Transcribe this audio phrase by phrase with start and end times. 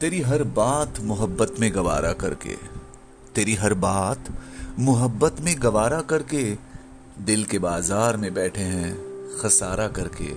[0.00, 2.54] तेरी हर बात मोहब्बत में गवारा करके,
[3.34, 4.24] तेरी हर बात
[4.78, 6.56] मोहब्बत में गवारा करके,
[7.24, 8.94] दिल के बाज़ार में बैठे हैं,
[9.42, 10.28] खसारा करके।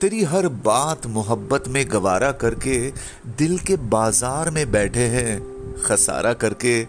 [0.00, 2.90] तेरी हर बात मोहब्बत में गवारा करके,
[3.26, 5.40] दिल के बाज़ार में बैठे हैं,
[5.82, 6.86] खसारा करके।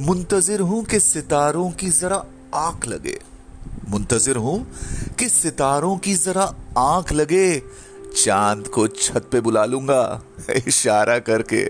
[0.00, 3.18] मुंतजिर हूँ कि सितारों की जरा आँख लगे।
[3.88, 4.66] मुंतजिर हूँ
[5.18, 7.62] कि सितारों की जरा आँख लगे
[8.24, 10.22] चाँद को छत पे बुला लूँगा,
[10.66, 11.64] इशारा करके।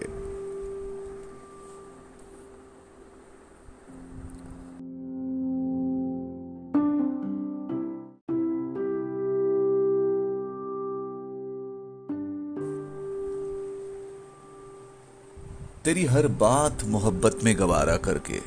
[15.85, 18.39] तेरी हर बात मोहब्बत में गवारा करके,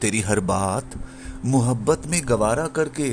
[0.00, 0.94] तेरी हर बात
[1.44, 3.10] मोहब्बत में गवारा करके,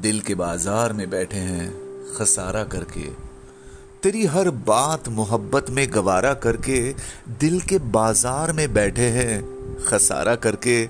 [0.00, 1.70] दिल के बाज़ार में बैठे हैं,
[2.16, 3.25] खसारा करके।
[4.06, 6.92] तेरी हर बात मोहब्बत में गवारा करके
[7.40, 9.42] दिल के बाज़ार में बैठे हैं,
[9.84, 10.88] खसारा करके।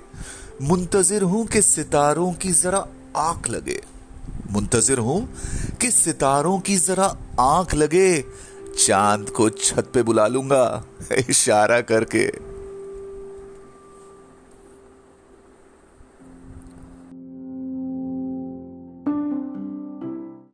[0.63, 2.87] मुंतजिर हूँ कि सितारों की जरा
[3.17, 3.81] आँख लगे।
[4.51, 5.29] मुंतजिर हूँ
[5.81, 7.07] कि सितारों की जरा
[7.41, 8.25] आँख लगे।
[8.87, 10.85] चाँद को छत पे बुला लूँगा,
[11.29, 12.46] इशारा करके।